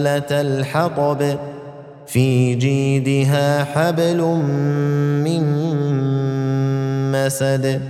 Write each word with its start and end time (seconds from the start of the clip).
حماله 0.00 0.40
الحطب 0.40 1.38
في 2.06 2.54
جيدها 2.54 3.64
حبل 3.64 4.20
من 5.24 5.42
مسد. 7.12 7.80